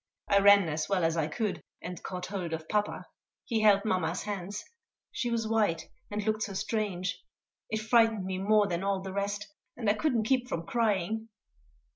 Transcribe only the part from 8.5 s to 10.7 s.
than all the rest, and I couldn't keep from